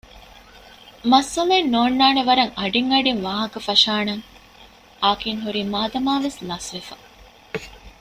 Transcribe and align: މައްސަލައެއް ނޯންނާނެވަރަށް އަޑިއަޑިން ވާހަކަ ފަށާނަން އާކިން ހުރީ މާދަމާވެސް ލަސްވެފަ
މައްސަލައެއް 1.11 1.69
ނޯންނާނެވަރަށް 1.73 2.53
އަޑިއަޑިން 2.59 3.21
ވާހަކަ 3.25 3.59
ފަށާނަން 3.67 4.23
އާކިން 5.03 5.41
ހުރީ 5.43 5.61
މާދަމާވެސް 5.73 6.39
ލަސްވެފަ 6.49 6.95